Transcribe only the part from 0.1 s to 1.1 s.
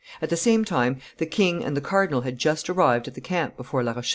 At the same time